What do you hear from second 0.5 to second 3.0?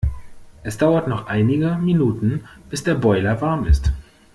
Es dauert noch einige Minuten bis der